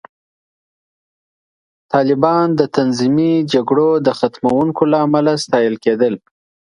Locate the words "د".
2.59-2.61, 4.05-4.07